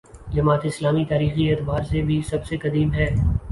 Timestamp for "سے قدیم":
2.45-2.93